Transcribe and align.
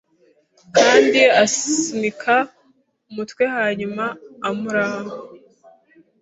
Kandi 0.77 1.21
asunika 1.43 2.35
umutwe 3.09 3.43
hanyuma 3.55 4.05
umurambo 4.51 5.15